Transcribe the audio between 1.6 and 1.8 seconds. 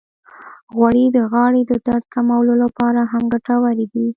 د